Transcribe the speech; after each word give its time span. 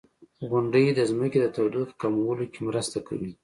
•غونډۍ 0.49 0.85
د 0.93 0.99
ځمکې 1.11 1.37
د 1.41 1.45
تودوخې 1.55 1.93
کمولو 2.01 2.45
کې 2.53 2.59
مرسته 2.67 2.97
کوي. 3.07 3.31